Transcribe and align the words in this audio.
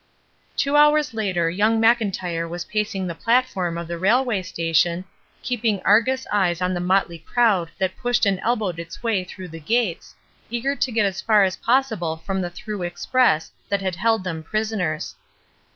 Two 0.57 0.77
hours 0.77 1.13
later 1.13 1.47
young 1.47 1.79
Mclntyre 1.79 2.49
was 2.49 2.65
pacing 2.65 3.05
the 3.05 3.13
platform 3.13 3.77
of 3.77 3.87
the 3.87 3.99
railway 3.99 4.41
station, 4.41 5.05
keeping 5.43 5.79
Argus 5.85 6.25
eyes 6.33 6.59
on 6.59 6.73
the 6.73 6.79
motley 6.79 7.19
crowd 7.19 7.69
that 7.77 7.95
pushed 7.99 8.25
and 8.25 8.39
elbowed 8.39 8.79
its 8.79 9.03
way 9.03 9.23
through 9.23 9.49
the 9.49 9.59
gates, 9.59 10.15
eager 10.49 10.75
to 10.75 10.91
get 10.91 11.05
as 11.05 11.21
far 11.21 11.43
as 11.43 11.55
possible 11.57 12.17
from 12.17 12.41
the 12.41 12.49
through 12.49 12.81
express 12.81 13.51
that 13.69 13.81
had 13.83 13.95
held 13.95 14.23
them 14.23 14.41
prisoners. 14.41 15.15